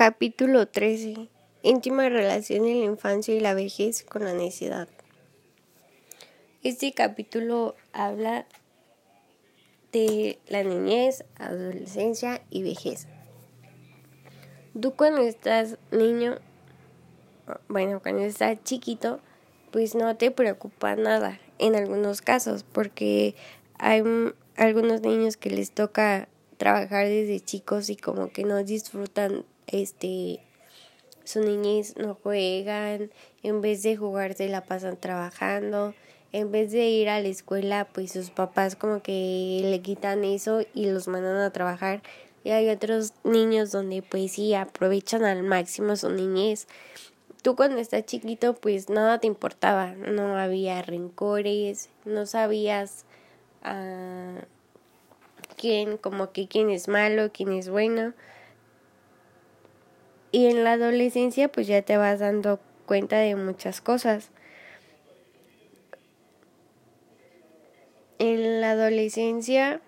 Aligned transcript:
Capítulo 0.00 0.66
13. 0.66 1.28
Íntima 1.62 2.08
relación 2.08 2.64
en 2.64 2.80
la 2.80 2.86
infancia 2.86 3.34
y 3.34 3.40
la 3.40 3.52
vejez 3.52 4.02
con 4.02 4.24
la 4.24 4.32
necedad. 4.32 4.88
Este 6.62 6.94
capítulo 6.94 7.76
habla 7.92 8.46
de 9.92 10.38
la 10.48 10.62
niñez, 10.62 11.26
adolescencia 11.36 12.40
y 12.48 12.62
vejez. 12.62 13.08
Tú 14.80 14.94
cuando 14.94 15.20
estás 15.20 15.76
niño, 15.90 16.38
bueno, 17.68 18.00
cuando 18.00 18.22
estás 18.22 18.56
chiquito, 18.64 19.20
pues 19.70 19.94
no 19.94 20.16
te 20.16 20.30
preocupa 20.30 20.96
nada 20.96 21.38
en 21.58 21.76
algunos 21.76 22.22
casos, 22.22 22.64
porque 22.64 23.34
hay 23.78 24.02
algunos 24.56 25.02
niños 25.02 25.36
que 25.36 25.50
les 25.50 25.72
toca 25.72 26.26
trabajar 26.56 27.04
desde 27.06 27.40
chicos 27.40 27.90
y 27.90 27.96
como 27.96 28.30
que 28.30 28.44
no 28.44 28.64
disfrutan 28.64 29.44
este 29.70 30.40
su 31.24 31.40
niñez 31.40 31.96
no 31.96 32.14
juegan, 32.20 33.10
en 33.42 33.60
vez 33.60 33.82
de 33.82 33.96
jugar 33.96 34.34
se 34.34 34.48
la 34.48 34.64
pasan 34.64 34.96
trabajando, 34.96 35.94
en 36.32 36.50
vez 36.50 36.72
de 36.72 36.88
ir 36.88 37.08
a 37.08 37.20
la 37.20 37.28
escuela, 37.28 37.86
pues 37.92 38.12
sus 38.12 38.30
papás 38.30 38.74
como 38.74 39.02
que 39.02 39.60
le 39.62 39.80
quitan 39.80 40.24
eso 40.24 40.62
y 40.74 40.86
los 40.86 41.08
mandan 41.08 41.36
a 41.36 41.52
trabajar. 41.52 42.02
Y 42.42 42.50
hay 42.50 42.68
otros 42.68 43.12
niños 43.22 43.70
donde 43.70 44.02
pues 44.02 44.32
sí 44.32 44.54
aprovechan 44.54 45.24
al 45.24 45.42
máximo 45.42 45.94
su 45.94 46.10
niñez. 46.10 46.66
Tú 47.42 47.54
cuando 47.54 47.78
estás 47.78 48.06
chiquito 48.06 48.54
pues 48.54 48.88
nada 48.88 49.18
te 49.18 49.26
importaba, 49.26 49.92
no 49.92 50.36
había 50.36 50.82
rencores, 50.82 51.90
no 52.04 52.26
sabías 52.26 53.04
uh, 53.64 54.40
quién, 55.56 55.96
como 55.96 56.32
que 56.32 56.48
quién 56.48 56.70
es 56.70 56.88
malo, 56.88 57.30
quién 57.32 57.52
es 57.52 57.68
bueno 57.68 58.14
y 60.32 60.46
en 60.46 60.64
la 60.64 60.72
adolescencia 60.72 61.50
pues 61.50 61.66
ya 61.66 61.82
te 61.82 61.96
vas 61.96 62.20
dando 62.20 62.60
cuenta 62.86 63.18
de 63.18 63.36
muchas 63.36 63.80
cosas. 63.80 64.30
En 68.18 68.60
la 68.60 68.72
adolescencia 68.72 69.80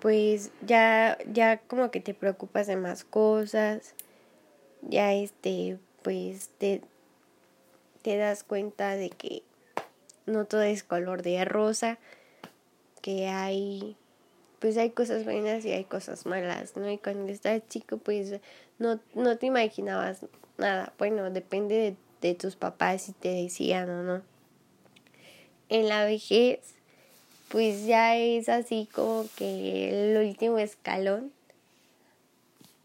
pues 0.00 0.50
ya 0.66 1.16
ya 1.32 1.58
como 1.58 1.90
que 1.90 2.00
te 2.00 2.14
preocupas 2.14 2.66
de 2.66 2.76
más 2.76 3.04
cosas. 3.04 3.94
Ya 4.82 5.14
este 5.14 5.78
pues 6.02 6.50
te 6.58 6.82
te 8.02 8.18
das 8.18 8.44
cuenta 8.44 8.96
de 8.96 9.08
que 9.08 9.42
no 10.26 10.44
todo 10.44 10.62
es 10.62 10.82
color 10.82 11.22
de 11.22 11.42
rosa, 11.44 11.98
que 13.00 13.28
hay 13.28 13.96
pues 14.64 14.78
hay 14.78 14.92
cosas 14.92 15.26
buenas 15.26 15.62
y 15.66 15.72
hay 15.72 15.84
cosas 15.84 16.24
malas, 16.24 16.74
¿no? 16.74 16.90
Y 16.90 16.96
cuando 16.96 17.30
estás 17.30 17.60
chico, 17.68 17.98
pues 17.98 18.40
no, 18.78 18.98
no 19.14 19.36
te 19.36 19.44
imaginabas 19.44 20.20
nada. 20.56 20.94
Bueno, 20.96 21.30
depende 21.30 21.74
de, 21.74 21.96
de 22.22 22.34
tus 22.34 22.56
papás 22.56 23.02
si 23.02 23.12
te 23.12 23.28
decían 23.28 23.90
o 23.90 24.02
no. 24.02 24.22
En 25.68 25.90
la 25.90 26.06
vejez, 26.06 26.60
pues 27.48 27.84
ya 27.84 28.16
es 28.16 28.48
así 28.48 28.88
como 28.90 29.26
que 29.36 29.90
el 30.12 30.26
último 30.26 30.56
escalón. 30.56 31.30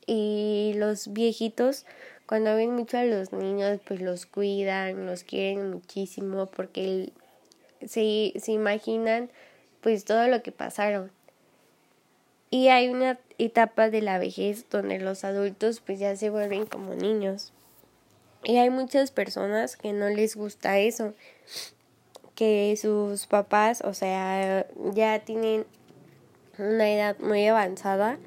Y 0.05 0.73
los 0.75 1.13
viejitos, 1.13 1.85
cuando 2.25 2.57
ven 2.57 2.75
mucho 2.75 2.97
a 2.97 3.05
los 3.05 3.31
niños, 3.31 3.79
pues 3.87 4.01
los 4.01 4.25
cuidan, 4.25 5.05
los 5.05 5.23
quieren 5.23 5.71
muchísimo 5.71 6.47
porque 6.47 7.13
se, 7.87 8.33
se 8.37 8.51
imaginan 8.51 9.29
pues 9.79 10.03
todo 10.03 10.27
lo 10.27 10.43
que 10.43 10.51
pasaron. 10.51 11.17
Y 12.49 12.69
hay 12.69 12.89
una 12.89 13.19
etapa 13.37 13.89
de 13.89 14.01
la 14.01 14.17
vejez 14.17 14.65
donde 14.69 14.99
los 14.99 15.23
adultos 15.23 15.81
pues 15.81 15.99
ya 15.99 16.15
se 16.15 16.29
vuelven 16.29 16.65
como 16.65 16.95
niños. 16.95 17.53
Y 18.43 18.57
hay 18.57 18.69
muchas 18.69 19.11
personas 19.11 19.75
que 19.75 19.93
no 19.93 20.09
les 20.09 20.35
gusta 20.35 20.79
eso, 20.79 21.13
que 22.35 22.75
sus 22.81 23.27
papás, 23.27 23.81
o 23.81 23.93
sea, 23.93 24.65
ya 24.93 25.19
tienen 25.19 25.65
una 26.57 26.89
edad 26.89 27.17
muy 27.19 27.45
avanzada 27.47 28.17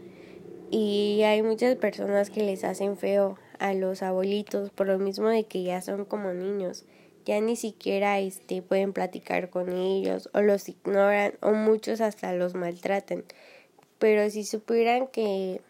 y 0.71 1.23
hay 1.23 1.43
muchas 1.43 1.77
personas 1.77 2.31
que 2.31 2.43
les 2.43 2.65
hacen 2.65 2.97
feo 2.97 3.39
a 3.59 3.75
los 3.75 4.03
abuelitos 4.03 4.71
por 4.71 4.87
lo 4.87 4.99
mismo 4.99 5.29
de 5.29 5.45
que 5.45 5.63
ya 5.63 5.83
son 5.83 6.05
como 6.07 6.33
niños 6.33 6.85
ya 7.25 7.41
ni 7.41 7.57
siquiera 7.57 8.19
este 8.19 8.63
pueden 8.63 8.93
platicar 8.93 9.51
con 9.51 9.73
ellos 9.73 10.31
o 10.33 10.41
los 10.41 10.69
ignoran 10.69 11.35
o 11.41 11.53
muchos 11.53 12.01
hasta 12.01 12.33
los 12.33 12.55
maltratan 12.55 13.25
pero 14.03 14.29
si 14.31 14.43
supieran 14.43 15.07
que 15.07 15.61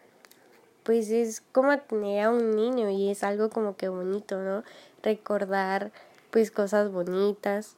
pues 0.81 1.11
es 1.11 1.41
como 1.51 1.77
tener 1.77 2.23
a 2.23 2.29
un 2.31 2.55
niño 2.55 2.89
y 2.89 3.11
es 3.11 3.23
algo 3.23 3.51
como 3.51 3.77
que 3.77 3.89
bonito, 3.89 4.39
¿no? 4.39 4.63
Recordar 5.03 5.91
pues 6.31 6.49
cosas 6.49 6.91
bonitas 6.91 7.75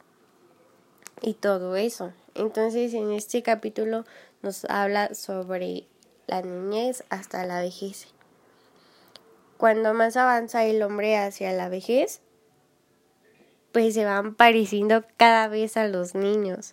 y 1.20 1.34
todo 1.34 1.76
eso. 1.76 2.14
Entonces 2.34 2.94
en 2.94 3.12
este 3.12 3.42
capítulo 3.42 4.06
nos 4.40 4.64
habla 4.64 5.14
sobre 5.14 5.84
la 6.26 6.40
niñez 6.40 7.04
hasta 7.10 7.44
la 7.44 7.60
vejez. 7.60 8.06
Cuando 9.58 9.92
más 9.92 10.16
avanza 10.16 10.64
el 10.64 10.82
hombre 10.82 11.18
hacia 11.18 11.52
la 11.52 11.68
vejez, 11.68 12.22
pues 13.72 13.92
se 13.92 14.06
van 14.06 14.34
pareciendo 14.34 15.04
cada 15.18 15.48
vez 15.48 15.76
a 15.76 15.86
los 15.86 16.14
niños 16.14 16.72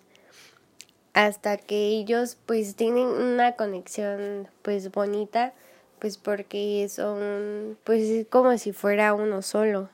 hasta 1.14 1.56
que 1.56 1.86
ellos 1.86 2.36
pues 2.44 2.74
tienen 2.74 3.06
una 3.06 3.54
conexión 3.56 4.48
pues 4.62 4.90
bonita 4.90 5.54
pues 6.00 6.18
porque 6.18 6.86
son 6.90 7.78
pues 7.84 8.02
es 8.02 8.26
como 8.26 8.58
si 8.58 8.72
fuera 8.72 9.14
uno 9.14 9.40
solo. 9.40 9.88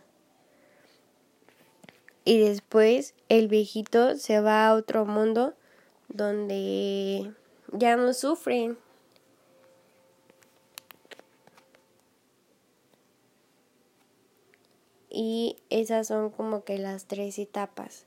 Y 2.25 2.39
después 2.39 3.15
el 3.29 3.49
viejito 3.49 4.17
se 4.17 4.41
va 4.41 4.67
a 4.67 4.75
otro 4.75 5.05
mundo 5.05 5.55
donde 6.09 7.33
ya 7.73 7.97
no 7.97 8.13
sufren. 8.15 8.79
Y 15.11 15.57
esas 15.71 16.07
son 16.07 16.31
como 16.31 16.65
que 16.65 16.79
las 16.79 17.07
tres 17.07 17.39
etapas 17.39 18.07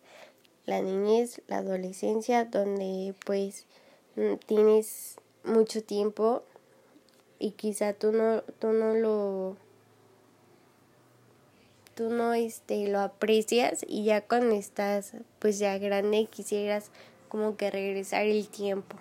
la 0.66 0.82
niñez, 0.82 1.42
la 1.48 1.58
adolescencia, 1.58 2.46
donde 2.46 3.14
pues 3.26 3.66
mm, 4.16 4.36
tienes 4.46 5.18
mucho 5.44 5.84
tiempo 5.84 6.44
y 7.40 7.52
quizá 7.52 7.94
tú 7.94 8.12
no, 8.12 8.42
tú 8.60 8.72
no 8.72 8.94
lo 8.94 9.58
tú 11.96 12.10
no 12.10 12.34
este 12.34 12.88
lo 12.88 13.02
aprecias 13.02 13.86
y 13.88 14.06
ya 14.06 14.22
cuando 14.22 14.56
estás 14.56 15.14
pues 15.40 15.60
ya 15.60 15.78
grande 15.78 16.26
quisieras 16.26 16.90
como 17.30 17.58
que 17.58 17.70
regresar 17.70 18.26
el 18.26 18.48
tiempo. 18.48 18.96